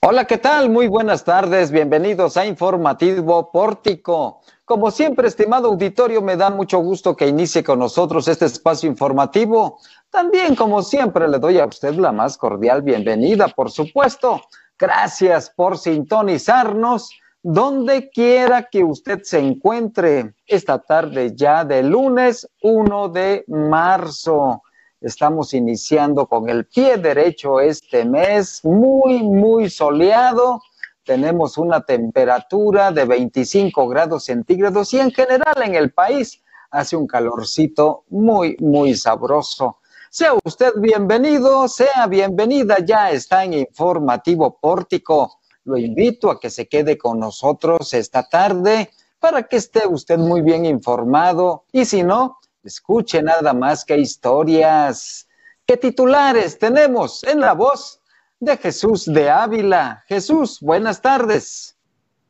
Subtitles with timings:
[0.00, 0.70] Hola, ¿qué tal?
[0.70, 1.72] Muy buenas tardes.
[1.72, 4.40] Bienvenidos a Informativo Pórtico.
[4.64, 9.80] Como siempre, estimado auditorio, me da mucho gusto que inicie con nosotros este espacio informativo.
[10.08, 14.40] También, como siempre, le doy a usted la más cordial bienvenida, por supuesto.
[14.78, 17.10] Gracias por sintonizarnos
[17.42, 24.62] donde quiera que usted se encuentre esta tarde ya de lunes 1 de marzo.
[25.00, 30.60] Estamos iniciando con el pie derecho este mes, muy, muy soleado.
[31.04, 36.42] Tenemos una temperatura de 25 grados centígrados y en general en el país
[36.72, 39.78] hace un calorcito muy, muy sabroso.
[40.10, 45.38] Sea usted bienvenido, sea bienvenida, ya está en Informativo Pórtico.
[45.62, 48.90] Lo invito a que se quede con nosotros esta tarde
[49.20, 55.28] para que esté usted muy bien informado y si no, Escuche nada más que historias.
[55.64, 58.00] ¿Qué titulares tenemos en la voz
[58.40, 60.02] de Jesús de Ávila?
[60.08, 61.76] Jesús, buenas tardes.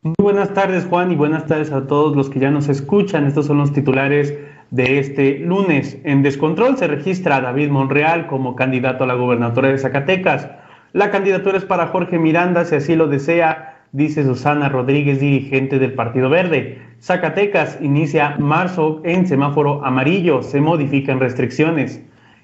[0.03, 3.27] Muy buenas tardes, Juan, y buenas tardes a todos los que ya nos escuchan.
[3.27, 4.35] Estos son los titulares
[4.71, 5.97] de este lunes.
[6.05, 10.49] En descontrol se registra a David Monreal como candidato a la gobernatura de Zacatecas.
[10.93, 15.95] La candidatura es para Jorge Miranda, si así lo desea, dice Susana Rodríguez, dirigente del
[15.95, 16.79] Partido Verde.
[17.01, 22.03] Zacatecas inicia marzo en semáforo amarillo, se modifican restricciones.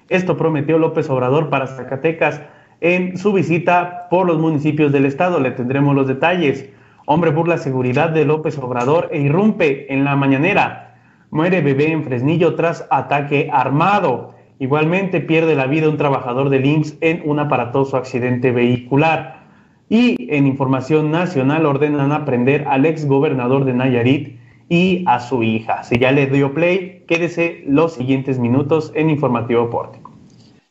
[0.09, 2.41] Esto prometió López Obrador para Zacatecas
[2.81, 5.39] en su visita por los municipios del estado.
[5.39, 6.69] Le tendremos los detalles.
[7.05, 10.95] Hombre burla seguridad de López Obrador e irrumpe en la mañanera.
[11.31, 14.33] Muere bebé en Fresnillo tras ataque armado.
[14.59, 19.44] Igualmente pierde la vida un trabajador del IMSS en un aparatoso accidente vehicular.
[19.89, 25.83] Y en información nacional ordenan aprender al ex gobernador de Nayarit y a su hija.
[25.83, 30.11] Si ya le dio play, quédese los siguientes minutos en Informativo Pórtico.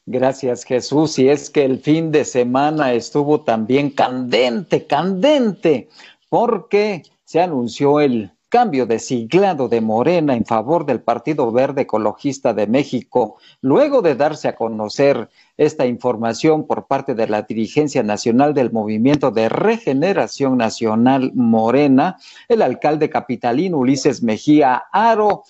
[0.07, 1.19] Gracias Jesús.
[1.19, 5.89] Y es que el fin de semana estuvo también candente, candente,
[6.29, 12.55] porque se anunció el cambio de siglado de Morena en favor del Partido Verde Ecologista
[12.55, 18.55] de México, luego de darse a conocer esta información por parte de la dirigencia nacional
[18.55, 22.17] del Movimiento de Regeneración Nacional Morena,
[22.49, 25.43] el alcalde capitalino Ulises Mejía Aro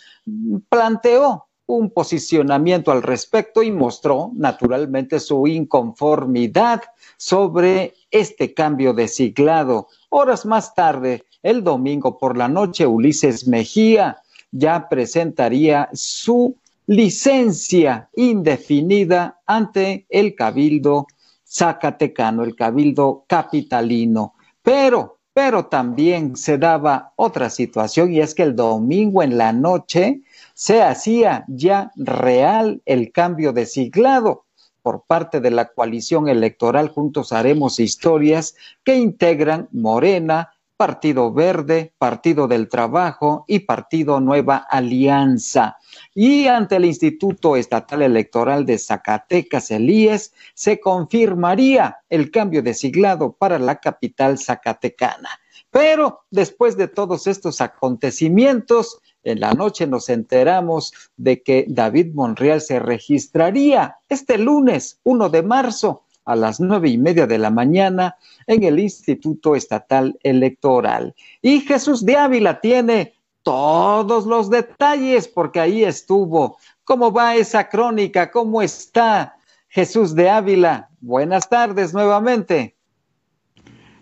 [0.70, 6.82] planteó un posicionamiento al respecto y mostró naturalmente su inconformidad
[7.16, 9.88] sobre este cambio de siglado.
[10.16, 14.18] Horas más tarde, el domingo por la noche, Ulises Mejía
[14.52, 21.08] ya presentaría su licencia indefinida ante el cabildo
[21.44, 24.34] zacatecano, el cabildo capitalino.
[24.62, 30.20] Pero, pero también se daba otra situación y es que el domingo en la noche
[30.54, 34.43] se hacía ya real el cambio de siglado
[34.84, 42.48] por parte de la coalición electoral Juntos Haremos Historias que integran Morena, Partido Verde, Partido
[42.48, 45.78] del Trabajo y Partido Nueva Alianza.
[46.14, 52.74] Y ante el Instituto Estatal Electoral de Zacatecas, el IES, se confirmaría el cambio de
[52.74, 55.30] siglado para la capital zacatecana.
[55.70, 62.60] Pero después de todos estos acontecimientos, en la noche nos enteramos de que David Monreal
[62.60, 68.16] se registraría este lunes 1 de marzo a las nueve y media de la mañana
[68.46, 71.14] en el Instituto Estatal Electoral.
[71.42, 76.56] Y Jesús de Ávila tiene todos los detalles porque ahí estuvo.
[76.84, 78.30] ¿Cómo va esa crónica?
[78.30, 79.36] ¿Cómo está
[79.68, 80.88] Jesús de Ávila?
[81.00, 82.74] Buenas tardes nuevamente.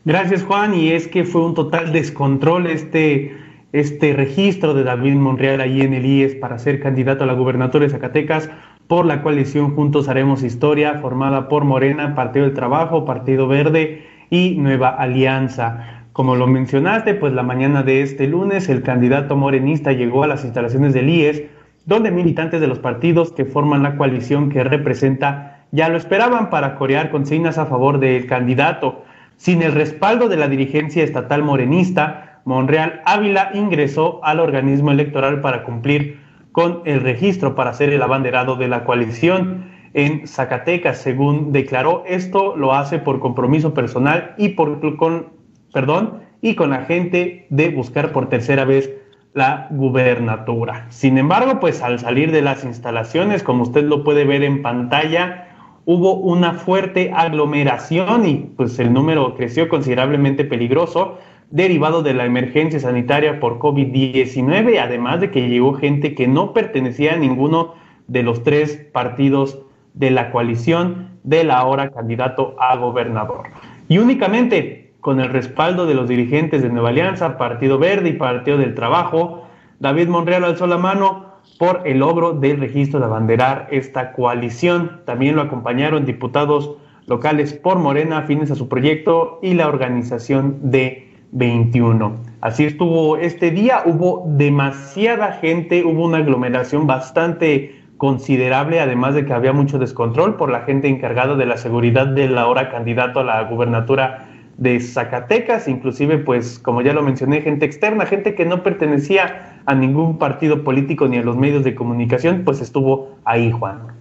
[0.04, 3.36] Gracias Juan, y es que fue un total descontrol este,
[3.72, 7.84] este registro de David Monreal ahí en el IES para ser candidato a la gubernatura
[7.84, 8.50] de Zacatecas
[8.86, 14.56] por la coalición Juntos Haremos Historia, formada por Morena, Partido del Trabajo, Partido Verde y
[14.58, 16.04] Nueva Alianza.
[16.12, 20.44] Como lo mencionaste, pues la mañana de este lunes el candidato morenista llegó a las
[20.44, 21.44] instalaciones del IES,
[21.86, 26.74] donde militantes de los partidos que forman la coalición que representa ya lo esperaban para
[26.74, 29.04] corear consignas a favor del candidato.
[29.38, 35.64] Sin el respaldo de la dirigencia estatal morenista, Monreal Ávila ingresó al organismo electoral para
[35.64, 36.20] cumplir
[36.52, 42.04] con el registro para ser el abanderado de la coalición en Zacatecas, según declaró.
[42.06, 45.28] Esto lo hace por compromiso personal y por con,
[45.72, 48.90] perdón, y con la gente de buscar por tercera vez
[49.34, 50.86] la gubernatura.
[50.90, 55.48] Sin embargo, pues al salir de las instalaciones, como usted lo puede ver en pantalla,
[55.84, 61.18] hubo una fuerte aglomeración y pues el número creció considerablemente peligroso
[61.52, 67.12] derivado de la emergencia sanitaria por COVID-19, además de que llegó gente que no pertenecía
[67.12, 67.74] a ninguno
[68.08, 69.60] de los tres partidos
[69.92, 73.48] de la coalición del ahora candidato a gobernador.
[73.86, 78.56] Y únicamente con el respaldo de los dirigentes de Nueva Alianza, Partido Verde y Partido
[78.56, 79.46] del Trabajo,
[79.78, 85.02] David Monreal alzó la mano por el logro del registro de abanderar esta coalición.
[85.04, 86.76] También lo acompañaron diputados
[87.06, 92.16] locales por Morena afines a su proyecto y la organización de 21.
[92.40, 99.32] Así estuvo este día, hubo demasiada gente, hubo una aglomeración bastante considerable, además de que
[99.32, 103.42] había mucho descontrol por la gente encargada de la seguridad del ahora candidato a la
[103.44, 109.62] gubernatura de Zacatecas, inclusive pues como ya lo mencioné, gente externa, gente que no pertenecía
[109.64, 113.91] a ningún partido político ni a los medios de comunicación, pues estuvo ahí, Juan.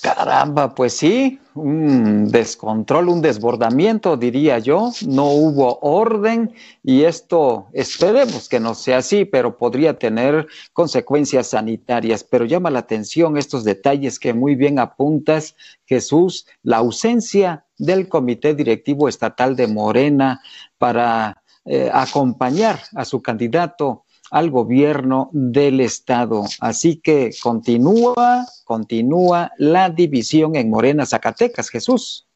[0.00, 4.92] Caramba, pues sí, un descontrol, un desbordamiento, diría yo.
[5.06, 6.54] No hubo orden
[6.84, 12.22] y esto esperemos que no sea así, pero podría tener consecuencias sanitarias.
[12.22, 18.54] Pero llama la atención estos detalles que muy bien apuntas, Jesús, la ausencia del Comité
[18.54, 20.40] Directivo Estatal de Morena
[20.78, 26.44] para eh, acompañar a su candidato al gobierno del Estado.
[26.60, 32.26] Así que continúa, continúa la división en Morena, Zacatecas, Jesús.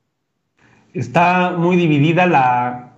[0.94, 2.94] Está muy dividida la,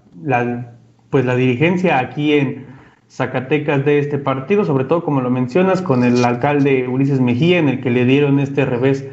[1.10, 2.66] pues la dirigencia aquí en
[3.08, 7.68] Zacatecas de este partido, sobre todo como lo mencionas, con el alcalde Ulises Mejía, en
[7.68, 9.06] el que le dieron este revés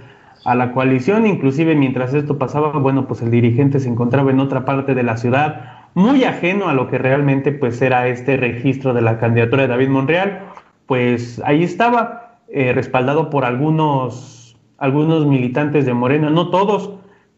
[0.44, 4.66] a la coalición, inclusive mientras esto pasaba, bueno, pues el dirigente se encontraba en otra
[4.66, 9.02] parte de la ciudad, muy ajeno a lo que realmente pues era este registro de
[9.02, 10.40] la candidatura de David Monreal,
[10.86, 16.92] pues ahí estaba, eh, respaldado por algunos, algunos militantes de Morena, no todos,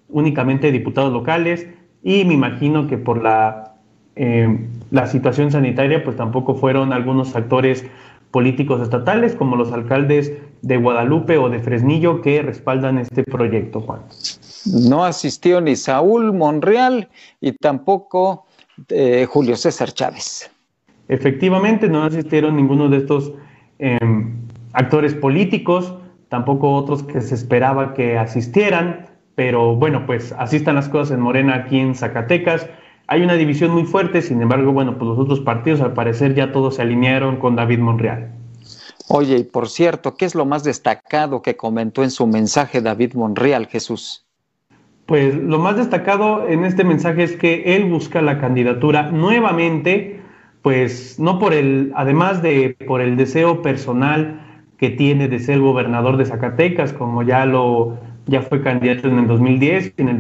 [0.10, 1.68] únicamente diputados locales,
[2.04, 3.76] y me imagino que por la,
[4.16, 7.86] eh, la situación sanitaria, pues tampoco fueron algunos actores
[8.34, 10.34] políticos estatales como los alcaldes
[10.64, 14.02] de Guadalupe o de Fresnillo que respaldan este proyecto, Juan.
[14.90, 17.10] No asistió ni Saúl Monreal
[17.40, 18.48] y tampoco
[18.90, 20.50] eh, Julio César Chávez.
[21.10, 23.32] Efectivamente, no asistieron ninguno de estos
[23.78, 24.34] em,
[24.74, 25.94] actores políticos,
[26.30, 29.06] tampoco otros que se esperaba que asistieran,
[29.36, 32.68] pero bueno, pues así están las cosas en Morena aquí en Zacatecas.
[33.08, 36.52] Hay una división muy fuerte, sin embargo, bueno, pues los otros partidos al parecer ya
[36.52, 38.32] todos se alinearon con David Monreal.
[39.10, 43.14] Oye, y por cierto, ¿qué es lo más destacado que comentó en su mensaje David
[43.16, 44.26] Monreal, Jesús?
[45.06, 50.22] Pues lo más destacado en este mensaje es que él busca la candidatura nuevamente,
[50.62, 54.40] pues no por el, además de por el deseo personal
[54.78, 59.28] que tiene de ser gobernador de Zacatecas, como ya lo ya fue candidato en el
[59.28, 60.18] 2010 y en el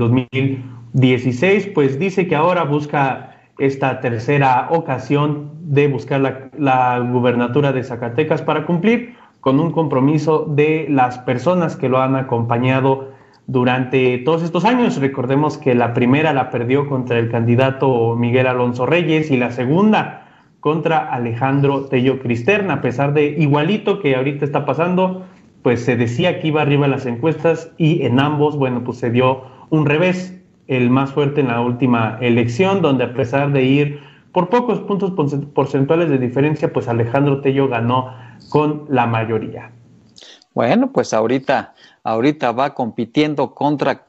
[0.93, 7.83] 2016, pues dice que ahora busca esta tercera ocasión de buscar la, la gubernatura de
[7.83, 13.11] Zacatecas para cumplir con un compromiso de las personas que lo han acompañado
[13.47, 14.99] durante todos estos años.
[14.99, 20.23] Recordemos que la primera la perdió contra el candidato Miguel Alonso Reyes y la segunda
[20.59, 25.25] contra Alejandro Tello Cristerna, a pesar de igualito que ahorita está pasando,
[25.61, 29.43] pues se decía que iba arriba las encuestas y en ambos, bueno, pues se dio
[29.69, 33.99] un revés, el más fuerte en la última elección, donde a pesar de ir
[34.31, 35.11] por pocos puntos
[35.53, 38.13] porcentuales de diferencia, pues Alejandro Tello ganó
[38.49, 39.71] con la mayoría.
[40.53, 41.73] Bueno, pues ahorita
[42.03, 44.05] ahorita va compitiendo contra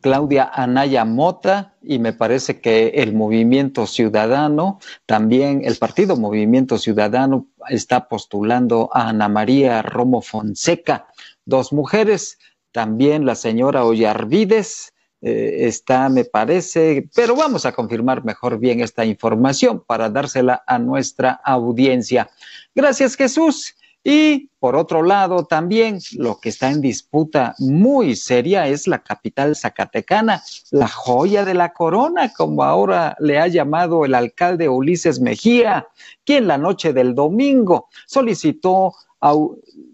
[0.00, 7.46] Claudia Anaya Mota y me parece que el Movimiento Ciudadano, también el Partido Movimiento Ciudadano
[7.68, 11.06] está postulando a Ana María Romo Fonseca,
[11.44, 12.38] dos mujeres,
[12.72, 19.04] también la señora Ollarvides eh, está, me parece, pero vamos a confirmar mejor bien esta
[19.04, 22.30] información para dársela a nuestra audiencia.
[22.74, 23.74] Gracias Jesús.
[24.02, 29.54] Y por otro lado, también lo que está en disputa muy seria es la capital
[29.54, 35.86] zacatecana, la joya de la corona, como ahora le ha llamado el alcalde Ulises Mejía,
[36.24, 38.94] quien la noche del domingo solicitó,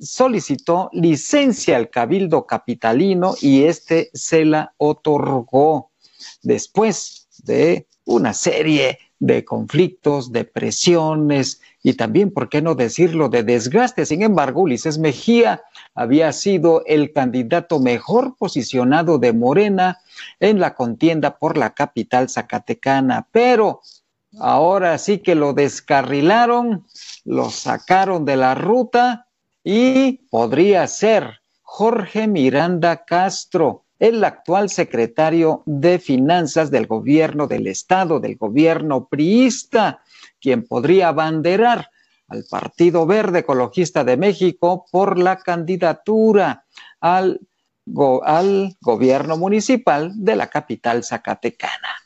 [0.00, 5.90] solicitó licencia al cabildo capitalino y este se la otorgó
[6.42, 13.42] después de una serie de conflictos, de presiones y también, ¿por qué no decirlo?, de
[13.42, 14.04] desgaste.
[14.04, 15.62] Sin embargo, Ulises Mejía
[15.94, 19.98] había sido el candidato mejor posicionado de Morena
[20.40, 23.80] en la contienda por la capital zacatecana, pero
[24.38, 26.86] ahora sí que lo descarrilaron,
[27.24, 29.25] lo sacaron de la ruta
[29.68, 38.20] y podría ser Jorge Miranda Castro, el actual secretario de Finanzas del gobierno del Estado,
[38.20, 40.04] del gobierno priista,
[40.40, 41.90] quien podría abanderar
[42.28, 46.64] al Partido Verde Ecologista de México por la candidatura
[47.00, 47.40] al,
[48.22, 52.05] al gobierno municipal de la capital zacatecana.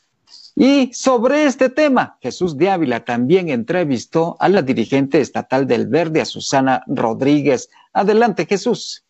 [0.55, 6.21] Y sobre este tema, Jesús de Ávila también entrevistó a la dirigente estatal del Verde,
[6.21, 7.69] a Susana Rodríguez.
[7.93, 9.05] Adelante, Jesús.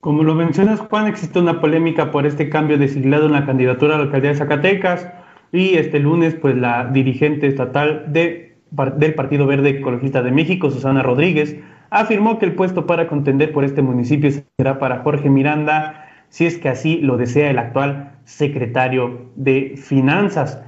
[0.00, 3.94] Como lo mencionas, Juan, existe una polémica por este cambio de siglado en la candidatura
[3.94, 5.08] a la alcaldía de Zacatecas
[5.52, 8.56] y este lunes, pues la dirigente estatal de,
[8.96, 11.56] del Partido Verde Ecologista de México, Susana Rodríguez,
[11.90, 16.58] afirmó que el puesto para contender por este municipio será para Jorge Miranda, si es
[16.58, 20.62] que así lo desea el actual secretario de Finanzas.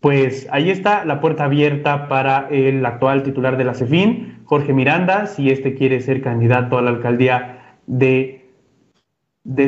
[0.00, 5.26] Pues ahí está la puerta abierta para el actual titular de la CEFIN, Jorge Miranda,
[5.26, 8.44] si este quiere ser candidato a la alcaldía de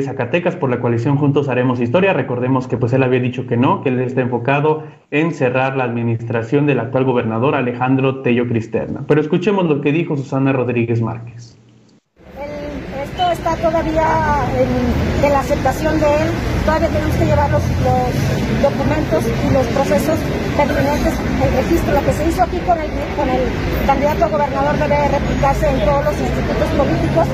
[0.01, 2.13] Zacatecas por la coalición Juntos Haremos Historia.
[2.13, 5.85] Recordemos que pues él había dicho que no, que él está enfocado en cerrar la
[5.85, 9.05] administración del actual gobernador Alejandro Tello Cristerna.
[9.07, 11.57] Pero escuchemos lo que dijo Susana Rodríguez Márquez
[13.31, 14.45] está todavía
[15.23, 16.29] en, la aceptación de él,
[16.65, 17.63] todavía tenemos que llevar los,
[18.61, 20.17] documentos y los procesos
[20.55, 22.89] pertinentes, el registro, lo que se hizo aquí con el,
[23.87, 27.27] candidato a gobernador debe replicarse en todos los institutos políticos,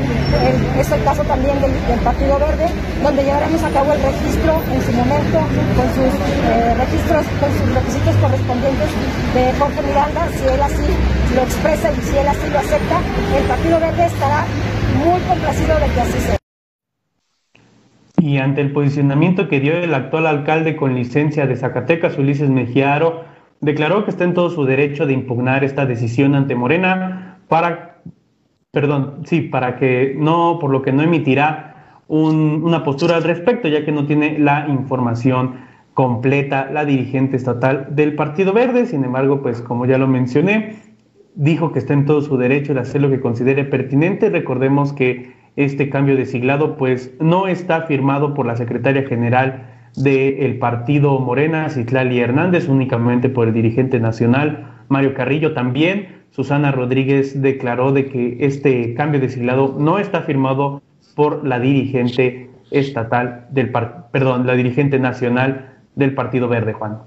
[0.80, 1.72] es el caso también del,
[2.08, 2.68] Partido Verde,
[3.04, 5.38] donde llevaremos a cabo el registro en su momento,
[5.76, 8.90] con sus eh, registros, con sus requisitos correspondientes
[9.34, 10.88] de Jorge Miranda, si él así
[11.36, 12.98] lo expresa y si él así lo acepta,
[13.36, 14.46] el Partido Verde estará
[15.04, 16.37] muy complacido de que así sea.
[18.20, 23.24] Y ante el posicionamiento que dio el actual alcalde con licencia de Zacatecas, Ulises Mejiaro,
[23.62, 28.02] declaró que está en todo su derecho de impugnar esta decisión ante Morena para,
[28.72, 33.86] perdón, sí, para que no, por lo que no emitirá una postura al respecto, ya
[33.86, 35.56] que no tiene la información
[35.94, 38.86] completa la dirigente estatal del Partido Verde.
[38.86, 40.76] Sin embargo, pues como ya lo mencioné,
[41.36, 44.30] dijo que está en todo su derecho de hacer lo que considere pertinente.
[44.30, 50.58] Recordemos que este cambio de siglado pues no está firmado por la secretaria general del
[50.60, 56.24] partido Morena, Citlali Hernández, únicamente por el dirigente nacional Mario Carrillo también.
[56.32, 60.82] Susana Rodríguez declaró de que este cambio de siglado no está firmado
[61.16, 67.00] por la dirigente estatal del perdón, la dirigente nacional del Partido Verde, Juan.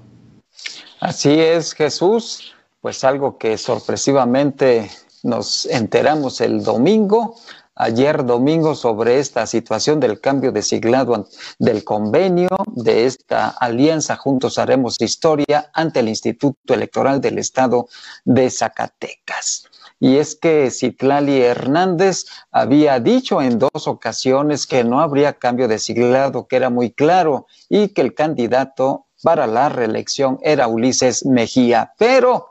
[0.99, 4.89] Así es, Jesús pues algo que sorpresivamente
[5.23, 7.35] nos enteramos el domingo,
[7.75, 11.27] ayer domingo, sobre esta situación del cambio de siglado
[11.59, 17.87] del convenio de esta alianza Juntos Haremos Historia ante el Instituto Electoral del Estado
[18.25, 19.67] de Zacatecas.
[19.99, 25.77] Y es que Citlali Hernández había dicho en dos ocasiones que no habría cambio de
[25.77, 31.93] siglado, que era muy claro, y que el candidato para la reelección era Ulises Mejía.
[31.99, 32.50] Pero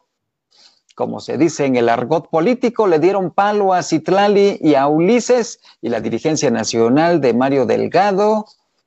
[1.01, 5.59] como se dice en el argot político, le dieron palo a Citlali y a Ulises
[5.81, 8.45] y la dirigencia nacional de Mario Delgado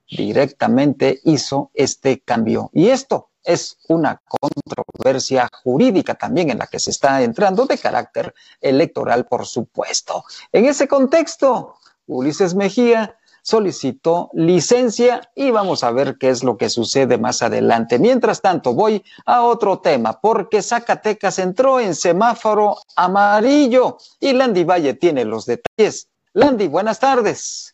[0.07, 2.69] directamente hizo este cambio.
[2.71, 8.35] Y esto es una controversia jurídica también en la que se está entrando de carácter
[8.61, 10.23] electoral, por supuesto.
[10.51, 16.69] En ese contexto, Ulises Mejía solicitó licencia y vamos a ver qué es lo que
[16.69, 17.99] sucede más adelante.
[17.99, 24.95] Mientras tanto, voy a otro tema, porque Zacatecas entró en semáforo amarillo y Landy Valle
[24.95, 26.07] tiene los detalles.
[26.33, 27.72] Landy, buenas tardes.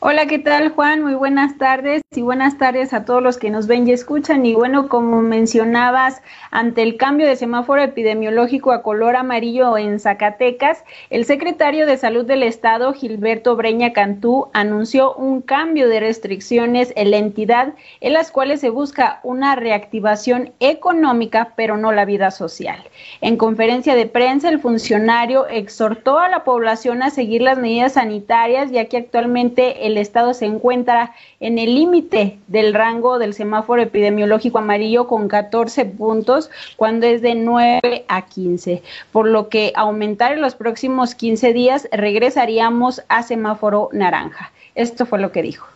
[0.00, 1.02] Hola, ¿qué tal Juan?
[1.02, 4.46] Muy buenas tardes y buenas tardes a todos los que nos ven y escuchan.
[4.46, 10.84] Y bueno, como mencionabas, ante el cambio de semáforo epidemiológico a color amarillo en Zacatecas,
[11.10, 17.10] el secretario de Salud del Estado, Gilberto Breña Cantú, anunció un cambio de restricciones en
[17.10, 22.84] la entidad en las cuales se busca una reactivación económica, pero no la vida social.
[23.20, 28.70] En conferencia de prensa, el funcionario exhortó a la población a seguir las medidas sanitarias,
[28.70, 34.58] ya que actualmente el estado se encuentra en el límite del rango del semáforo epidemiológico
[34.58, 40.40] amarillo con 14 puntos cuando es de 9 a 15, por lo que aumentar en
[40.40, 44.52] los próximos 15 días regresaríamos a semáforo naranja.
[44.74, 45.66] Esto fue lo que dijo.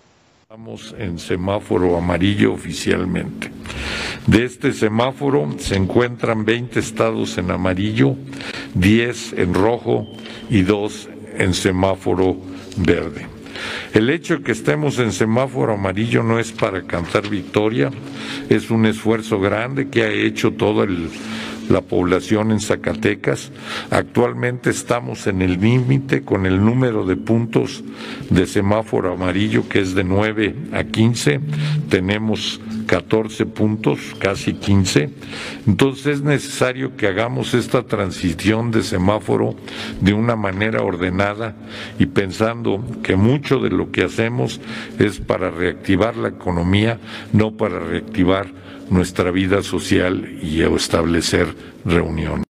[0.43, 3.51] Estamos en semáforo amarillo oficialmente.
[4.27, 8.17] De este semáforo se encuentran 20 estados en amarillo,
[8.75, 10.07] 10 en rojo
[10.51, 12.37] y 2 en semáforo
[12.77, 13.32] verde.
[13.95, 17.91] El hecho de que estemos en semáforo amarillo no es para cantar victoria,
[18.49, 20.87] es un esfuerzo grande que ha hecho toda
[21.69, 23.51] la población en Zacatecas.
[23.91, 27.83] Actualmente estamos en el límite con el número de puntos
[28.31, 31.41] de semáforo amarillo que es de 9 a 15.
[31.89, 35.11] Tenemos 14 puntos, casi 15.
[35.67, 39.55] Entonces es necesario que hagamos esta transición de semáforo
[40.01, 41.55] de una manera ordenada
[41.99, 44.61] y pensando que mucho de lo que hacemos
[44.99, 46.99] es para reactivar la economía,
[47.33, 48.47] no para reactivar
[48.91, 52.52] nuestra vida social y establecer reuniones.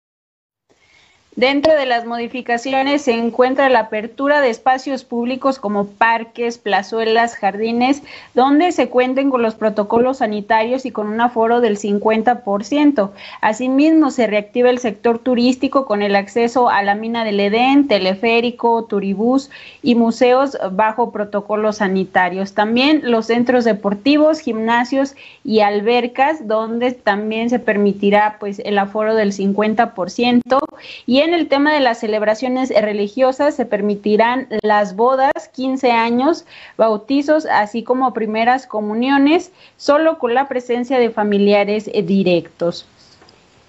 [1.38, 8.02] Dentro de las modificaciones se encuentra la apertura de espacios públicos como parques, plazuelas, jardines,
[8.34, 13.10] donde se cuenten con los protocolos sanitarios y con un aforo del 50%.
[13.40, 18.86] Asimismo, se reactiva el sector turístico con el acceso a la mina del Edén, teleférico,
[18.86, 19.48] turibús
[19.80, 22.54] y museos bajo protocolos sanitarios.
[22.54, 25.14] También los centros deportivos, gimnasios
[25.44, 30.58] y albercas, donde también se permitirá pues el aforo del 50%
[31.06, 36.44] y el tema de las celebraciones religiosas se permitirán las bodas, 15 años,
[36.76, 42.86] bautizos, así como primeras comuniones, solo con la presencia de familiares directos.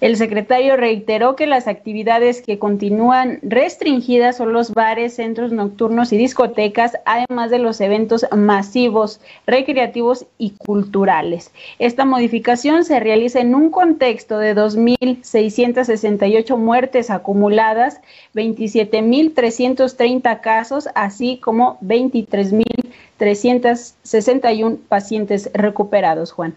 [0.00, 6.16] El secretario reiteró que las actividades que continúan restringidas son los bares, centros nocturnos y
[6.16, 11.52] discotecas, además de los eventos masivos, recreativos y culturales.
[11.78, 18.00] Esta modificación se realiza en un contexto de 2.668 muertes acumuladas,
[18.34, 26.54] 27.330 casos, así como 23.361 pacientes recuperados, Juan.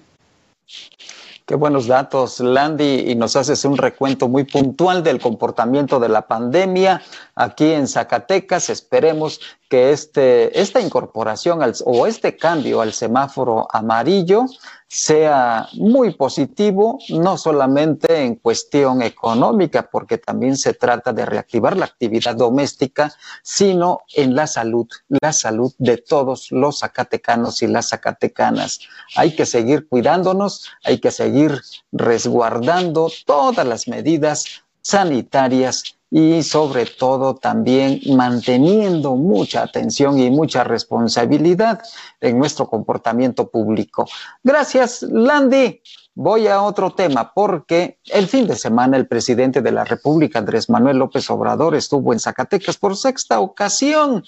[1.46, 6.26] Qué buenos datos, Landy, y nos haces un recuento muy puntual del comportamiento de la
[6.26, 7.02] pandemia
[7.36, 8.70] aquí en Zacatecas.
[8.70, 14.46] Esperemos que este, esta incorporación o este cambio al semáforo amarillo
[14.94, 21.86] sea muy positivo, no solamente en cuestión económica, porque también se trata de reactivar la
[21.86, 28.82] actividad doméstica, sino en la salud, la salud de todos los zacatecanos y las zacatecanas.
[29.16, 31.60] Hay que seguir cuidándonos, hay que seguir
[31.92, 41.82] resguardando todas las medidas sanitarias y sobre todo también manteniendo mucha atención y mucha responsabilidad
[42.22, 44.08] en nuestro comportamiento público.
[44.44, 45.82] Gracias, Landy.
[46.14, 50.70] Voy a otro tema porque el fin de semana el presidente de la República, Andrés
[50.70, 54.24] Manuel López Obrador, estuvo en Zacatecas por sexta ocasión.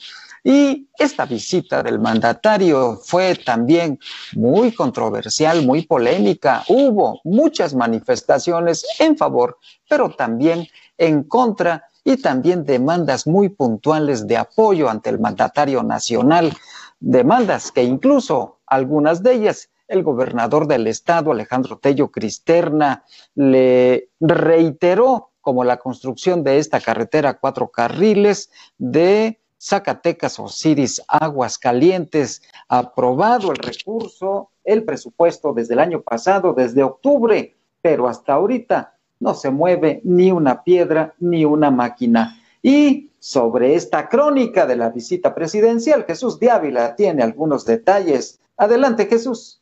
[0.47, 3.97] Y esta visita del mandatario fue también
[4.35, 6.63] muy controversial, muy polémica.
[6.67, 9.57] Hubo muchas manifestaciones en favor,
[9.89, 10.67] pero también
[10.99, 16.53] en contra y también demandas muy puntuales de apoyo ante el mandatario nacional,
[16.99, 23.03] demandas que incluso algunas de ellas el gobernador del estado, Alejandro Tello Cristerna,
[23.33, 32.43] le reiteró como la construcción de esta carretera cuatro carriles de Zacatecas, Osiris, Aguas Calientes,
[32.69, 39.33] aprobado el recurso, el presupuesto desde el año pasado, desde octubre, pero hasta ahorita no
[39.33, 42.39] se mueve ni una piedra ni una máquina.
[42.61, 48.39] Y sobre esta crónica de la visita presidencial, Jesús de Ávila tiene algunos detalles.
[48.57, 49.59] Adelante, Jesús.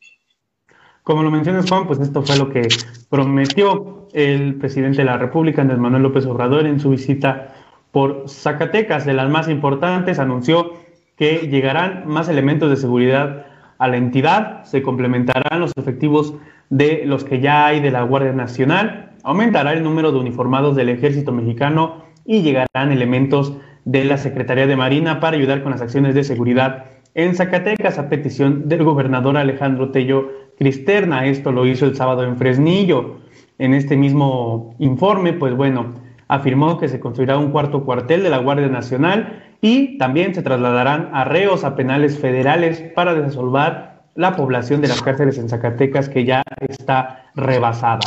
[1.03, 2.67] Como lo mencionas, Juan, pues esto fue lo que
[3.09, 7.53] prometió el presidente de la República, Andrés Manuel López Obrador, en su visita
[7.93, 9.05] por Zacatecas.
[9.05, 10.73] De las más importantes, anunció
[11.15, 13.45] que llegarán más elementos de seguridad
[13.77, 16.33] a la entidad, se complementarán los efectivos
[16.69, 20.89] de los que ya hay de la Guardia Nacional Aumentará el número de uniformados del
[20.89, 23.53] ejército mexicano y llegarán elementos
[23.85, 28.09] de la Secretaría de Marina para ayudar con las acciones de seguridad en Zacatecas a
[28.09, 31.25] petición del gobernador Alejandro Tello Cristerna.
[31.25, 33.19] Esto lo hizo el sábado en Fresnillo.
[33.59, 35.93] En este mismo informe, pues bueno,
[36.27, 41.09] afirmó que se construirá un cuarto cuartel de la Guardia Nacional y también se trasladarán
[41.13, 46.43] arreos a penales federales para desolvar la población de las cárceles en Zacatecas que ya
[46.59, 48.01] está rebasada.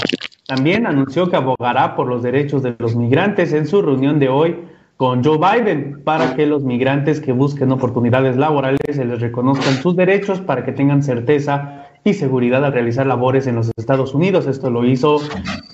[0.47, 4.57] También anunció que abogará por los derechos de los migrantes en su reunión de hoy
[4.97, 9.97] con Joe Biden para que los migrantes que busquen oportunidades laborales se les reconozcan sus
[9.97, 14.47] derechos para que tengan certeza y seguridad al realizar labores en los Estados Unidos.
[14.47, 15.21] Esto lo hizo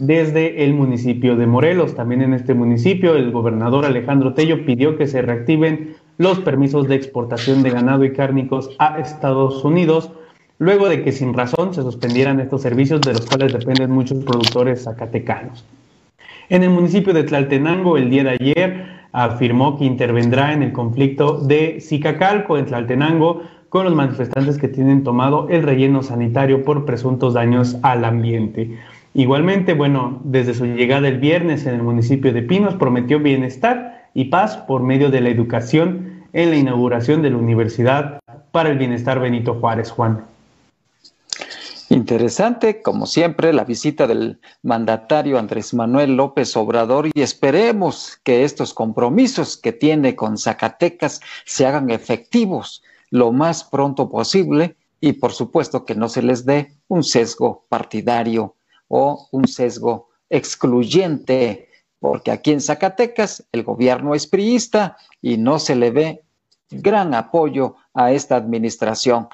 [0.01, 1.95] desde el municipio de Morelos.
[1.95, 6.95] También en este municipio el gobernador Alejandro Tello pidió que se reactiven los permisos de
[6.95, 10.11] exportación de ganado y cárnicos a Estados Unidos
[10.59, 14.85] luego de que sin razón se suspendieran estos servicios de los cuales dependen muchos productores
[14.85, 15.65] zacatecanos.
[16.49, 21.39] En el municipio de Tlaltenango, el día de ayer, afirmó que intervendrá en el conflicto
[21.39, 27.33] de Zicacalco en Tlaltenango con los manifestantes que tienen tomado el relleno sanitario por presuntos
[27.33, 28.79] daños al ambiente.
[29.15, 34.27] Igualmente, bueno, desde su llegada el viernes en el municipio de Pinos prometió bienestar y
[34.27, 39.19] paz por medio de la educación en la inauguración de la Universidad para el Bienestar
[39.21, 40.27] Benito Juárez, Juan.
[41.89, 48.75] Interesante, como siempre, la visita del mandatario Andrés Manuel López Obrador y esperemos que estos
[48.75, 52.83] compromisos que tiene con Zacatecas se hagan efectivos
[53.13, 58.57] lo más pronto posible y por supuesto que no se les dé un sesgo partidario
[58.89, 65.77] o un sesgo excluyente, porque aquí en Zacatecas el gobierno es priista y no se
[65.77, 66.23] le ve
[66.71, 69.29] gran apoyo a esta administración.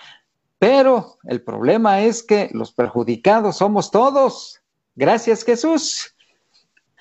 [0.59, 4.61] Pero el problema es que los perjudicados somos todos.
[4.97, 6.17] Gracias Jesús.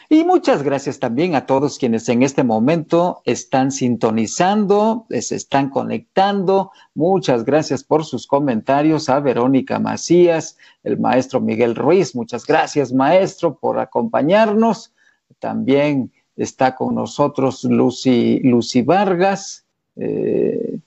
[0.10, 6.72] Y muchas gracias también a todos quienes en este momento están sintonizando, se están conectando.
[6.96, 12.15] Muchas gracias por sus comentarios a Verónica Macías, el maestro Miguel Ruiz.
[12.15, 14.93] Muchas gracias, maestro, por acompañarnos.
[15.39, 19.65] También está con nosotros Lucy, Lucy Vargas.
[19.98, 20.80] Eh,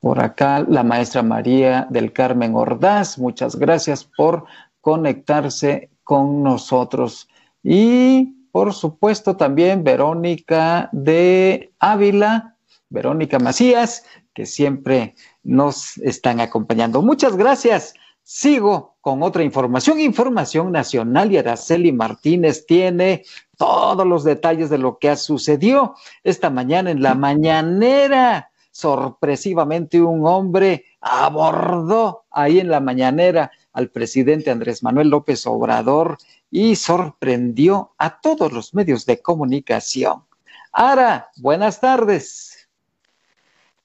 [0.00, 4.46] por acá la maestra María del Carmen Ordaz, muchas gracias por
[4.80, 7.28] conectarse con nosotros.
[7.62, 12.56] Y por supuesto también Verónica de Ávila,
[12.88, 17.02] Verónica Macías, que siempre nos están acompañando.
[17.02, 17.94] Muchas gracias.
[18.22, 23.24] Sigo con otra información, información nacional y Araceli Martínez tiene
[23.56, 30.26] todos los detalles de lo que ha sucedido esta mañana en la mañanera sorpresivamente un
[30.26, 36.18] hombre abordó ahí en la mañanera al presidente Andrés Manuel López Obrador
[36.50, 40.24] y sorprendió a todos los medios de comunicación.
[40.72, 42.68] Ara, buenas tardes.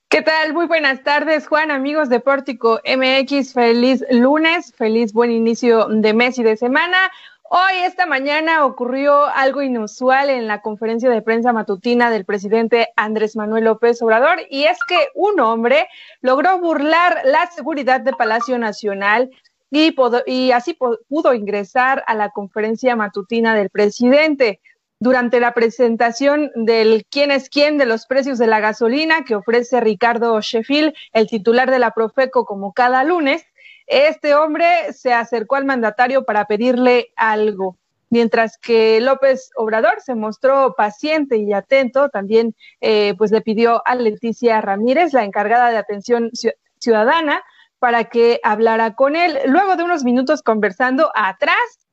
[0.10, 0.54] ¿Qué tal?
[0.54, 3.52] Muy buenas tardes, Juan, amigos de Pórtico MX.
[3.52, 7.12] Feliz lunes, feliz buen inicio de mes y de semana.
[7.50, 13.36] Hoy, esta mañana, ocurrió algo inusual en la conferencia de prensa matutina del presidente Andrés
[13.36, 15.88] Manuel López Obrador, y es que un hombre
[16.22, 19.30] logró burlar la seguridad de Palacio Nacional
[19.72, 20.78] y, y así
[21.10, 24.62] pudo ingresar a la conferencia matutina del presidente.
[25.00, 29.80] Durante la presentación del quién es quién de los precios de la gasolina que ofrece
[29.80, 33.46] Ricardo Sheffield, el titular de la Profeco como cada lunes,
[33.86, 37.78] este hombre se acercó al mandatario para pedirle algo.
[38.10, 43.96] Mientras que López Obrador se mostró paciente y atento, también eh, pues le pidió a
[43.96, 46.32] Leticia Ramírez, la encargada de atención
[46.80, 47.44] ciudadana,
[47.80, 49.38] para que hablara con él.
[49.46, 51.88] Luego de unos minutos conversando atrás,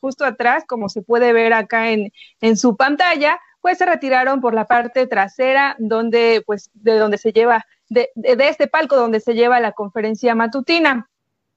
[0.00, 4.54] justo atrás, como se puede ver acá en, en su pantalla, pues se retiraron por
[4.54, 9.34] la parte trasera, donde, pues, de donde se lleva, de, de este palco donde se
[9.34, 11.08] lleva la conferencia matutina.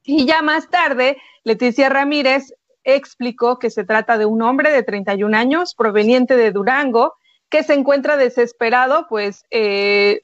[0.04, 5.38] Y ya más tarde, Leticia Ramírez explicó que se trata de un hombre de 31
[5.38, 7.14] años proveniente de Durango
[7.50, 10.22] que se encuentra desesperado, pues eh,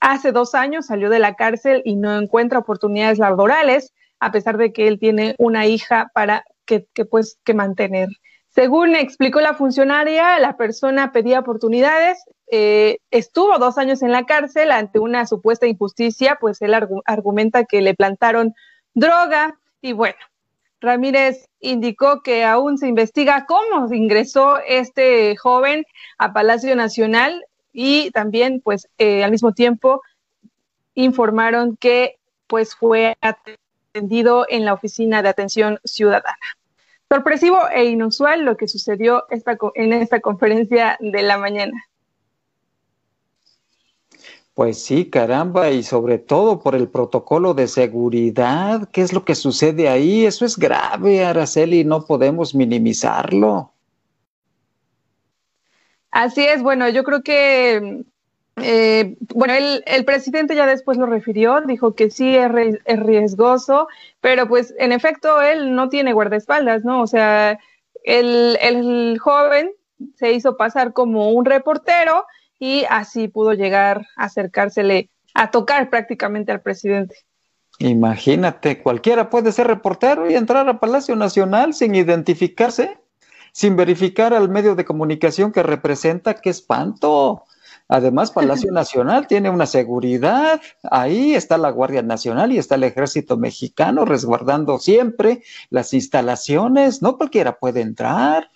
[0.00, 4.72] hace dos años salió de la cárcel y no encuentra oportunidades laborales, a pesar de
[4.72, 8.08] que él tiene una hija para que, pues, que mantener.
[8.48, 12.18] Según explicó la funcionaria, la persona pedía oportunidades,
[12.50, 17.80] eh, estuvo dos años en la cárcel ante una supuesta injusticia, pues él argumenta que
[17.80, 18.54] le plantaron
[18.94, 20.16] droga y bueno,
[20.80, 25.84] Ramírez indicó que aún se investiga cómo ingresó este joven
[26.18, 27.44] a Palacio Nacional
[27.74, 30.00] y también pues eh, al mismo tiempo
[30.94, 36.38] informaron que pues fue atendido en la oficina de atención ciudadana.
[37.10, 41.84] Sorpresivo e inusual lo que sucedió esta, en esta conferencia de la mañana.
[44.54, 49.34] Pues sí, caramba, y sobre todo por el protocolo de seguridad, ¿qué es lo que
[49.34, 50.24] sucede ahí?
[50.24, 53.73] Eso es grave, Araceli, no podemos minimizarlo.
[56.14, 58.04] Así es, bueno, yo creo que,
[58.62, 63.88] eh, bueno, el, el, presidente ya después lo refirió, dijo que sí es, es riesgoso,
[64.20, 67.02] pero pues en efecto él no tiene guardaespaldas, ¿no?
[67.02, 67.58] O sea,
[68.04, 69.72] el, el joven
[70.14, 72.26] se hizo pasar como un reportero
[72.60, 77.16] y así pudo llegar a acercársele, a tocar prácticamente al presidente.
[77.80, 82.98] Imagínate, cualquiera puede ser reportero y entrar a Palacio Nacional sin identificarse,
[83.54, 87.44] sin verificar al medio de comunicación que representa, qué espanto.
[87.86, 93.36] Además, Palacio Nacional tiene una seguridad, ahí está la Guardia Nacional y está el Ejército
[93.36, 98.50] Mexicano resguardando siempre las instalaciones, no cualquiera puede entrar.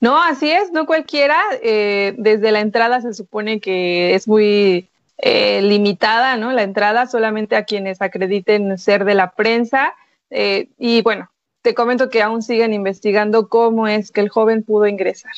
[0.00, 1.40] No, así es, no cualquiera.
[1.62, 6.52] Eh, desde la entrada se supone que es muy eh, limitada, ¿no?
[6.52, 9.94] La entrada solamente a quienes acrediten ser de la prensa.
[10.28, 11.30] Eh, y bueno,
[11.64, 15.32] te comento que aún siguen investigando cómo es que el joven pudo ingresar.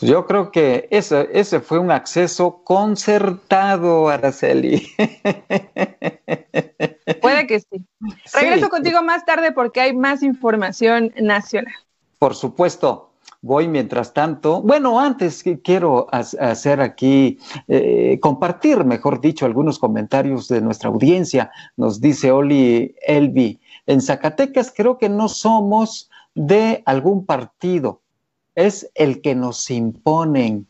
[0.00, 4.88] Yo creo que ese, ese fue un acceso concertado, Araceli.
[7.22, 7.86] Puede que sí.
[8.34, 11.74] Regreso contigo más tarde porque hay más información nacional.
[12.18, 13.08] Por supuesto.
[13.40, 14.62] Voy mientras tanto.
[14.62, 21.52] Bueno, antes quiero hacer aquí, eh, compartir, mejor dicho, algunos comentarios de nuestra audiencia.
[21.76, 28.02] Nos dice Oli Elvi, en Zacatecas creo que no somos de algún partido,
[28.54, 30.66] es el que nos imponen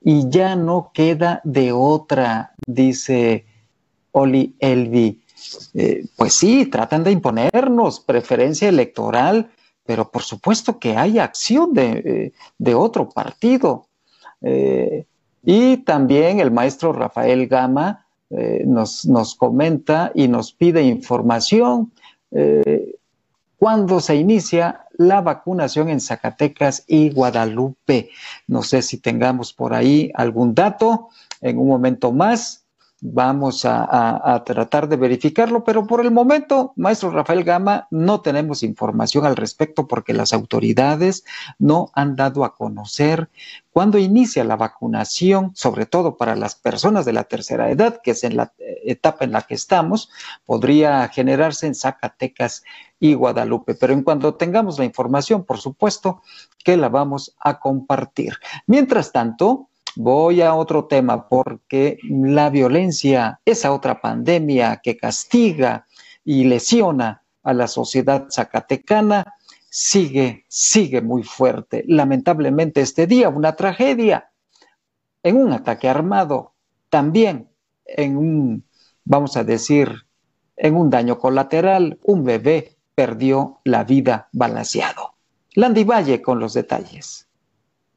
[0.00, 3.44] y ya no queda de otra, dice
[4.12, 5.22] Oli Elvi.
[5.74, 9.50] Eh, pues sí, tratan de imponernos preferencia electoral,
[9.84, 12.32] pero por supuesto que hay acción de,
[12.64, 13.88] eh, otro partido.
[14.40, 15.04] Eh,
[15.42, 18.00] y también el maestro Rafael Gama
[18.64, 21.92] nos, nos, comenta y nos pide información
[23.58, 28.10] cuando se inicia la vacunación en Zacatecas y Guadalupe.
[28.46, 31.08] No sé si tengamos por ahí algún dato.
[31.40, 32.63] En un momento más
[33.06, 39.26] vamos a, tratar de verificarlo, pero por el momento, maestro Rafael Gama, no tenemos información
[39.26, 41.22] al respecto porque las autoridades
[41.58, 43.28] no han dado a conocer
[43.72, 48.24] cuándo inicia la vacunación, sobre todo para las personas de la tercera edad, que es
[48.24, 50.10] en la etapa en la que estamos,
[50.46, 52.62] podría generarse en Zacatecas
[52.98, 53.74] y Guadalupe.
[53.74, 56.22] Pero en cuanto tengamos la información, por supuesto
[56.64, 58.38] que la vamos a compartir.
[58.66, 65.86] Mientras tanto, Voy a otro tema porque la violencia, esa otra pandemia que castiga
[66.24, 69.34] y lesiona a la sociedad zacatecana,
[69.70, 71.84] sigue, sigue muy fuerte.
[71.86, 74.30] Lamentablemente este día una tragedia
[75.22, 76.54] en un ataque armado,
[76.90, 77.48] también
[77.84, 78.64] en un,
[79.04, 80.06] vamos a decir,
[80.56, 85.14] en un daño colateral, un bebé perdió la vida balanceado.
[85.54, 87.28] Landy Valle con los detalles.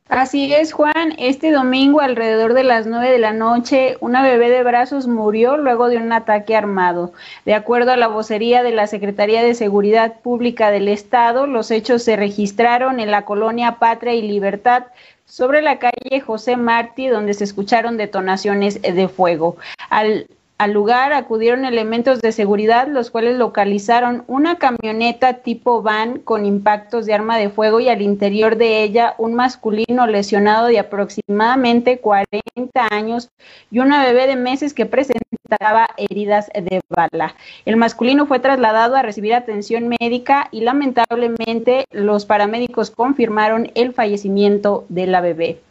[0.10, 1.16] Así es, Juan.
[1.18, 5.90] Este domingo, alrededor de las nueve de la noche, una bebé de brazos murió luego
[5.90, 7.12] de un ataque armado.
[7.44, 12.04] De acuerdo a la vocería de la Secretaría de Seguridad Pública del Estado, los hechos
[12.04, 14.86] se registraron en la colonia Patria y Libertad,
[15.26, 19.58] sobre la calle José Martí, donde se escucharon detonaciones de fuego.
[19.90, 26.46] Al al lugar acudieron elementos de seguridad, los cuales localizaron una camioneta tipo van con
[26.46, 32.00] impactos de arma de fuego y al interior de ella un masculino lesionado de aproximadamente
[32.00, 32.42] 40
[32.90, 33.30] años
[33.70, 37.36] y una bebé de meses que presentaba heridas de bala.
[37.66, 44.86] El masculino fue trasladado a recibir atención médica y lamentablemente los paramédicos confirmaron el fallecimiento
[44.90, 45.62] de la bebé.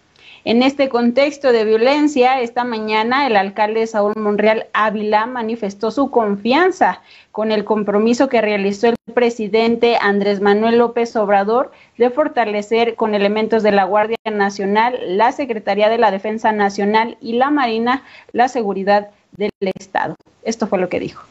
[0.47, 7.03] En este contexto de violencia, esta mañana el alcalde Saúl Monreal Ávila manifestó su confianza
[7.33, 13.65] con el compromiso que realizó el presidente Andrés Manuel López Obrador de fortalecer con elementos
[13.65, 19.11] de la Guardia Nacional, la Secretaría de la Defensa Nacional y la Marina la seguridad
[19.37, 20.15] del Estado.
[20.45, 21.25] Esto fue lo que dijo.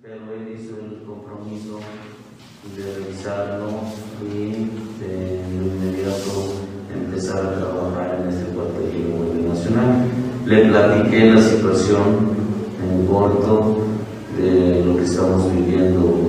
[0.00, 1.80] Pero él hizo el compromiso
[2.76, 3.10] de
[7.36, 10.06] a trabajar en este cuartel nacional.
[10.46, 12.34] Le platiqué la situación
[12.82, 13.78] en corto
[14.38, 16.28] de lo que estamos viviendo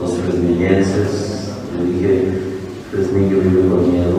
[0.00, 1.50] los fresnillenses.
[1.78, 2.38] Le dije,
[2.90, 4.18] Fresnillo vive con miedo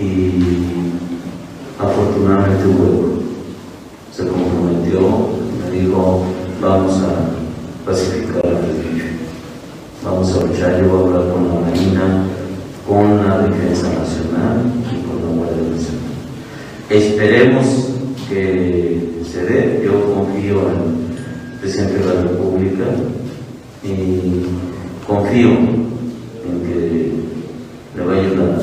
[0.00, 0.92] y
[1.78, 3.22] afortunadamente hubo.
[4.12, 5.00] Se comprometió,
[5.64, 6.22] me dijo,
[6.60, 9.04] vamos a pacificar a Fresnillo.
[10.04, 12.24] Vamos a luchar, yo voy a hablar con la Marina,
[12.86, 16.12] con la Defensa Nacional y con la Guardia Nacional.
[16.90, 17.66] Esperemos
[18.28, 22.84] que se dé, yo confío en el presidente de la República
[23.82, 24.46] y
[25.06, 27.12] confío en que
[27.96, 28.62] le va a ayudar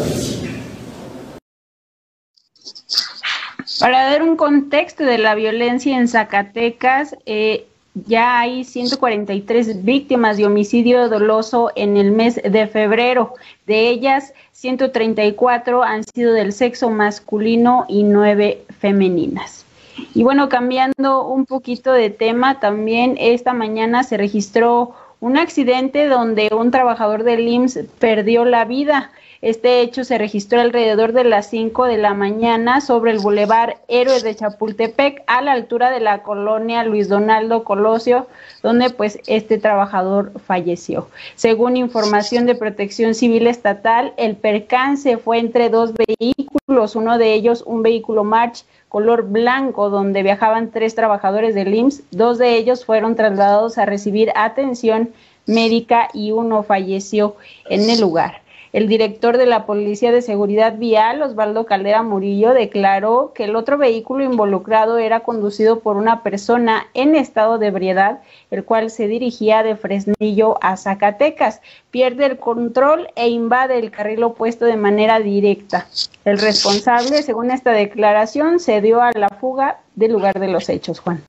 [3.79, 10.45] Para dar un contexto de la violencia en Zacatecas, eh, ya hay 143 víctimas de
[10.45, 13.34] homicidio doloso en el mes de febrero.
[13.65, 19.65] De ellas, 134 han sido del sexo masculino y 9 femeninas.
[20.13, 26.49] Y bueno, cambiando un poquito de tema, también esta mañana se registró un accidente donde
[26.56, 29.12] un trabajador del IMSS perdió la vida.
[29.41, 34.21] Este hecho se registró alrededor de las 5 de la mañana sobre el bulevar Héroes
[34.21, 38.28] de Chapultepec a la altura de la colonia Luis Donaldo Colosio,
[38.63, 41.08] donde pues este trabajador falleció.
[41.36, 47.63] Según información de Protección Civil Estatal, el percance fue entre dos vehículos, uno de ellos
[47.65, 53.15] un vehículo March color blanco donde viajaban tres trabajadores del IMSS, dos de ellos fueron
[53.15, 55.12] trasladados a recibir atención
[55.45, 57.38] médica y uno falleció
[57.69, 58.41] en el lugar.
[58.71, 63.79] El director de la Policía de Seguridad Vial, Osvaldo Caldera Murillo, declaró que el otro
[63.79, 69.63] vehículo involucrado era conducido por una persona en estado de ebriedad, el cual se dirigía
[69.63, 71.62] de Fresnillo a Zacatecas.
[71.89, 75.88] Pierde el control e invade el carril opuesto de manera directa.
[76.23, 80.99] El responsable, según esta declaración, se dio a la fuga del lugar de los hechos,
[80.99, 81.23] Juan.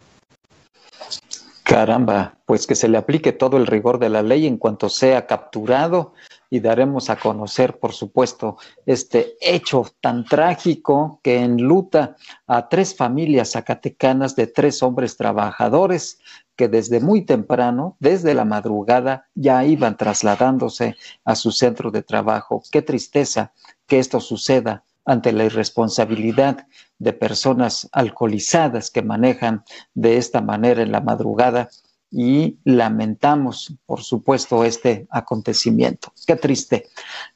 [1.62, 5.26] Caramba, pues que se le aplique todo el rigor de la ley en cuanto sea
[5.26, 6.12] capturado
[6.50, 12.16] y daremos a conocer, por supuesto, este hecho tan trágico que enluta
[12.48, 16.18] a tres familias zacatecanas de tres hombres trabajadores
[16.56, 22.62] que desde muy temprano, desde la madrugada, ya iban trasladándose a su centro de trabajo.
[22.70, 23.52] Qué tristeza
[23.86, 26.66] que esto suceda ante la irresponsabilidad
[26.98, 31.70] de personas alcoholizadas que manejan de esta manera en la madrugada
[32.11, 36.12] y lamentamos, por supuesto, este acontecimiento.
[36.27, 36.88] Qué triste.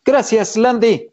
[0.05, 1.11] Gracias, Landy.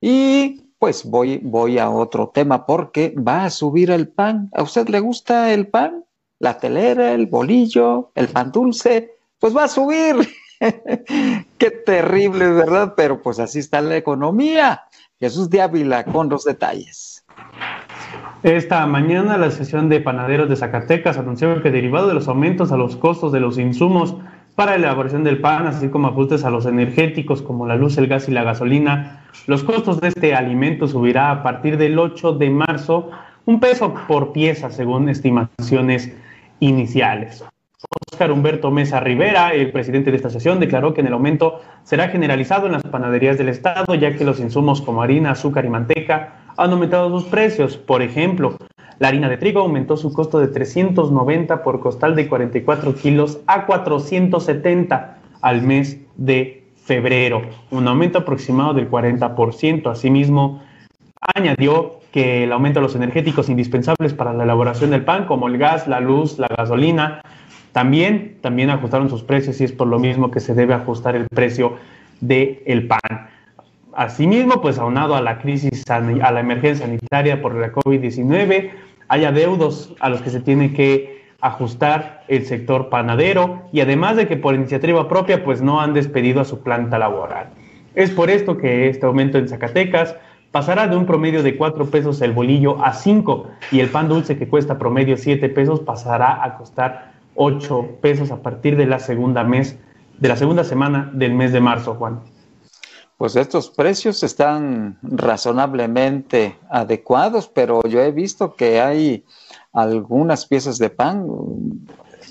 [0.00, 4.50] Y pues voy, voy a otro tema porque va a subir el pan.
[4.54, 6.04] ¿A usted le gusta el pan?
[6.38, 10.16] La telera, el bolillo, el pan dulce, pues va a subir.
[11.58, 12.94] Qué terrible, ¿verdad?
[12.96, 14.82] Pero pues así está la economía.
[15.18, 17.24] Jesús de Ávila con los detalles.
[18.46, 22.76] Esta mañana la sesión de panaderos de Zacatecas anunció que derivado de los aumentos a
[22.76, 24.14] los costos de los insumos
[24.54, 28.06] para la elaboración del pan, así como ajustes a los energéticos como la luz, el
[28.06, 32.50] gas y la gasolina, los costos de este alimento subirá a partir del 8 de
[32.50, 33.10] marzo
[33.46, 36.16] un peso por pieza según estimaciones
[36.60, 37.44] iniciales.
[38.12, 42.10] Oscar Humberto Mesa Rivera, el presidente de esta sesión, declaró que en el aumento será
[42.10, 46.45] generalizado en las panaderías del Estado, ya que los insumos como harina, azúcar y manteca
[46.56, 47.76] han aumentado sus precios.
[47.76, 48.56] Por ejemplo,
[48.98, 53.66] la harina de trigo aumentó su costo de 390 por costal de 44 kilos a
[53.66, 59.90] 470 al mes de febrero, un aumento aproximado del 40%.
[59.90, 60.62] Asimismo,
[61.34, 65.58] añadió que el aumento de los energéticos indispensables para la elaboración del pan, como el
[65.58, 67.20] gas, la luz, la gasolina,
[67.72, 71.26] también, también ajustaron sus precios y es por lo mismo que se debe ajustar el
[71.26, 71.74] precio
[72.20, 73.28] del el pan.
[73.96, 78.70] Asimismo, pues aunado a la crisis, a la emergencia sanitaria por la COVID-19,
[79.08, 84.28] hay adeudos a los que se tiene que ajustar el sector panadero y además de
[84.28, 87.48] que por iniciativa propia pues no han despedido a su planta laboral.
[87.94, 90.14] Es por esto que este aumento en Zacatecas
[90.50, 94.36] pasará de un promedio de 4 pesos el bolillo a 5 y el pan dulce
[94.36, 99.42] que cuesta promedio 7 pesos pasará a costar 8 pesos a partir de la segunda
[99.42, 99.78] mes,
[100.18, 102.35] de la segunda semana del mes de marzo, Juan.
[103.16, 109.24] Pues estos precios están razonablemente adecuados, pero yo he visto que hay
[109.72, 111.26] algunas piezas de pan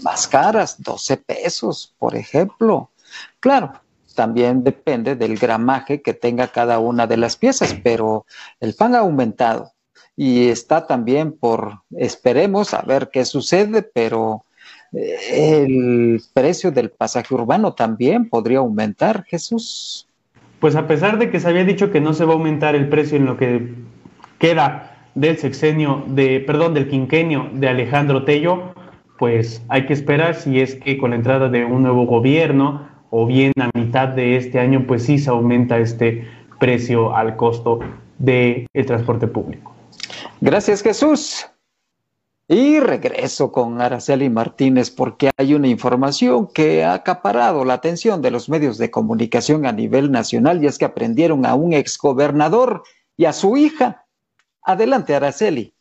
[0.04, 2.92] más caras, 12 pesos, por ejemplo.
[3.40, 3.74] Claro,
[4.14, 8.26] también depende del gramaje que tenga cada una de las piezas, pero
[8.60, 9.72] el pan ha aumentado
[10.16, 14.46] y está también por, esperemos a ver qué sucede, pero
[14.94, 20.05] el precio del pasaje urbano también podría aumentar, Jesús.
[20.66, 22.90] Pues a pesar de que se había dicho que no se va a aumentar el
[22.90, 23.76] precio en lo que
[24.40, 28.74] queda del sexenio, de, perdón, del quinquenio de Alejandro Tello,
[29.20, 33.28] pues hay que esperar si es que con la entrada de un nuevo gobierno o
[33.28, 36.28] bien a mitad de este año, pues sí se aumenta este
[36.60, 37.82] precio al costo
[38.18, 39.72] del transporte público.
[40.42, 41.48] Gracias, Jesús.
[42.48, 48.30] Y regreso con Araceli Martínez porque hay una información que ha acaparado la atención de
[48.30, 52.84] los medios de comunicación a nivel nacional y es que aprendieron a un exgobernador
[53.18, 54.06] y a su hija.
[54.62, 55.75] Adelante, Araceli.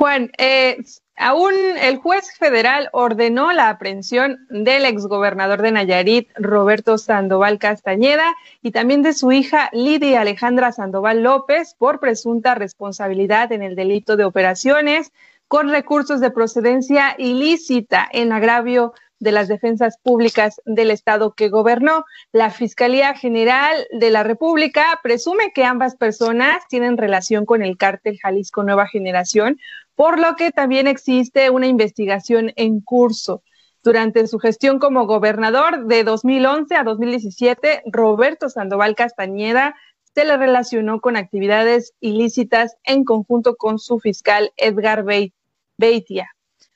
[0.00, 0.78] Juan, eh,
[1.18, 8.70] aún el juez federal ordenó la aprehensión del exgobernador de Nayarit, Roberto Sandoval Castañeda, y
[8.70, 14.24] también de su hija Lidia Alejandra Sandoval López por presunta responsabilidad en el delito de
[14.24, 15.12] operaciones
[15.48, 22.04] con recursos de procedencia ilícita en agravio de las defensas públicas del Estado que gobernó.
[22.32, 28.18] La Fiscalía General de la República presume que ambas personas tienen relación con el cártel
[28.18, 29.58] Jalisco Nueva Generación,
[29.94, 33.42] por lo que también existe una investigación en curso.
[33.82, 39.74] Durante su gestión como gobernador de 2011 a 2017, Roberto Sandoval Castañeda
[40.14, 45.04] se le relacionó con actividades ilícitas en conjunto con su fiscal Edgar
[45.78, 46.30] Beitia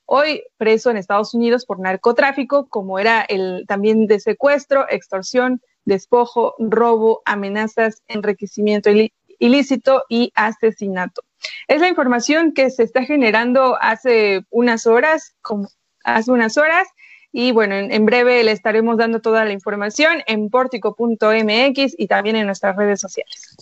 [0.06, 6.54] hoy preso en Estados Unidos por narcotráfico, como era el también de secuestro, extorsión, despojo,
[6.58, 8.90] robo, amenazas, enriquecimiento
[9.38, 11.22] ilícito y asesinato.
[11.68, 15.68] Es la información que se está generando hace unas horas, como
[16.04, 16.86] hace unas horas,
[17.36, 22.46] Y bueno, en, breve le estaremos dando toda la información en portico.mx y también en
[22.46, 23.56] nuestras redes sociales.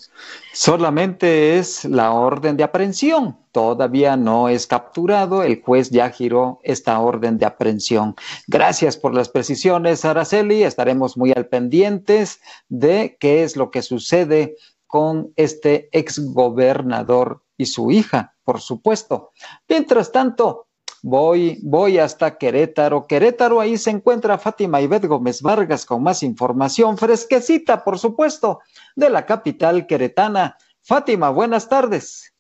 [0.52, 3.38] Solamente es la orden de aprehensión.
[3.50, 5.42] Todavía no es capturado.
[5.42, 8.14] El juez ya giró esta orden de aprehensión.
[8.46, 10.64] Gracias por las precisiones, Araceli.
[10.64, 14.54] Estaremos muy al pendientes de qué es lo que sucede
[14.86, 19.30] con este exgobernador y su hija, por supuesto.
[19.66, 20.66] Mientras tanto,
[21.04, 23.08] Voy, voy hasta Querétaro.
[23.08, 28.60] Querétaro, ahí se encuentra Fátima Ibet Gómez Vargas con más información fresquecita, por supuesto,
[28.94, 30.56] de la capital queretana.
[30.80, 32.32] Fátima, buenas tardes.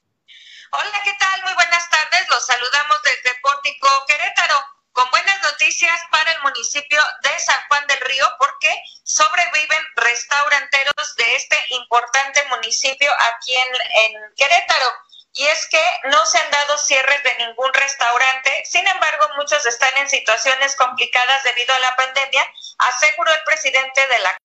[0.70, 1.42] Hola, ¿qué tal?
[1.42, 2.28] Muy buenas tardes.
[2.30, 4.54] Los saludamos desde Pórtico Querétaro
[4.92, 8.70] con buenas noticias para el municipio de San Juan del Río porque
[9.02, 14.86] sobreviven restauranteros de este importante municipio aquí en, en Querétaro
[15.34, 19.96] y es que no se han dado cierres de ningún restaurante, sin embargo muchos están
[19.96, 22.46] en situaciones complicadas debido a la pandemia,
[22.78, 24.36] aseguró el presidente de la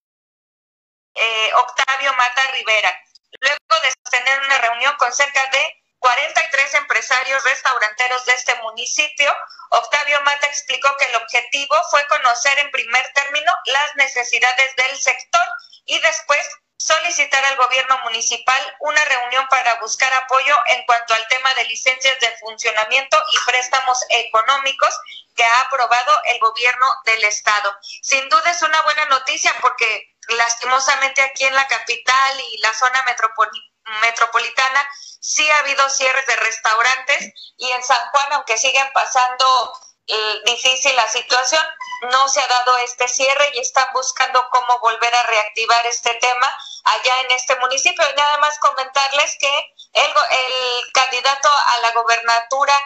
[1.14, 3.02] eh, Octavio Mata Rivera,
[3.40, 9.34] luego de tener una reunión con cerca de 43 empresarios restauranteros de este municipio,
[9.70, 15.46] Octavio Mata explicó que el objetivo fue conocer en primer término las necesidades del sector
[15.84, 16.48] y después
[16.78, 22.18] solicitar al gobierno municipal una reunión para buscar apoyo en cuanto al tema de licencias
[22.20, 24.96] de funcionamiento y préstamos económicos
[25.34, 27.76] que ha aprobado el gobierno del estado.
[28.02, 33.04] Sin duda es una buena noticia porque lastimosamente aquí en la capital y la zona
[34.00, 34.88] metropolitana
[35.20, 39.72] sí ha habido cierres de restaurantes y en San Juan, aunque siguen pasando
[40.06, 41.64] eh, difícil la situación,
[42.12, 46.58] no se ha dado este cierre y están buscando cómo volver a reactivar este tema
[46.84, 48.04] allá en este municipio.
[48.08, 52.80] Y nada más comentarles que el, el candidato a la gobernatura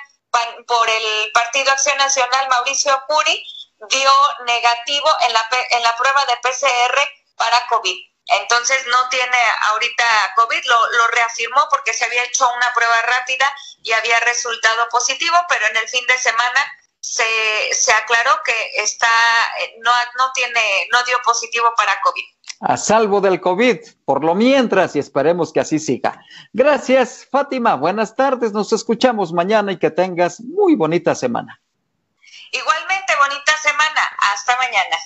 [0.66, 3.44] por el Partido Acción Nacional, Mauricio Curi,
[3.88, 4.12] dio
[4.46, 7.96] negativo en la, en la prueba de PCR para COVID.
[8.26, 13.52] Entonces no tiene ahorita COVID, lo, lo reafirmó porque se había hecho una prueba rápida
[13.82, 17.24] y había resultado positivo, pero en el fin de semana se,
[17.72, 19.09] se aclaró que está,
[19.61, 20.61] eh, no, no tiene,
[20.92, 22.22] no dio positivo para COVID.
[22.61, 26.24] A salvo del COVID, por lo mientras, y esperemos que así siga.
[26.53, 27.74] Gracias, Fátima.
[27.74, 28.53] Buenas tardes.
[28.53, 31.61] Nos escuchamos mañana y que tengas muy bonita semana.
[32.53, 34.09] Igualmente, bonita semana.
[34.32, 34.96] Hasta mañana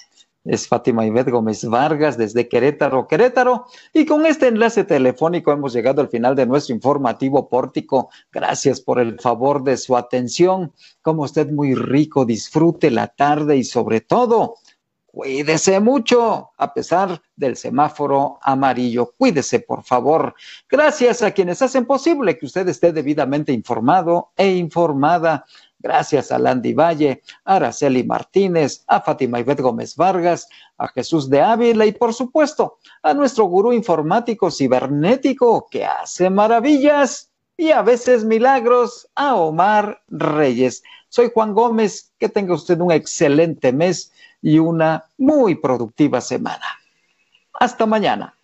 [0.46, 3.66] es Fátima Ibet Gómez Vargas desde Querétaro, Querétaro.
[3.92, 8.10] Y con este enlace telefónico hemos llegado al final de nuestro informativo pórtico.
[8.32, 10.72] Gracias por el favor de su atención.
[11.02, 14.54] Como usted muy rico, disfrute la tarde y sobre todo,
[15.06, 19.12] cuídese mucho a pesar del semáforo amarillo.
[19.16, 20.34] Cuídese, por favor.
[20.68, 25.46] Gracias a quienes hacen posible que usted esté debidamente informado e informada.
[25.86, 31.40] Gracias a Landy Valle, a Araceli Martínez, a Fátima Ivette Gómez Vargas, a Jesús de
[31.40, 38.24] Ávila y por supuesto a nuestro gurú informático cibernético que hace maravillas y a veces
[38.24, 40.82] milagros, a Omar Reyes.
[41.08, 44.10] Soy Juan Gómez, que tenga usted un excelente mes
[44.42, 46.66] y una muy productiva semana.
[47.52, 48.35] Hasta mañana.